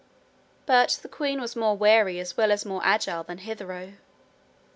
But 0.65 0.97
the 1.03 1.07
queen 1.07 1.39
was 1.39 1.55
more 1.55 1.77
wary 1.77 2.19
as 2.19 2.35
well 2.35 2.51
as 2.51 2.65
more 2.65 2.81
agile 2.83 3.23
than 3.23 3.37
hitherto. 3.37 3.97